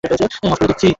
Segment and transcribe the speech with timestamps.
[0.03, 0.89] Of করে দিচ্ছি।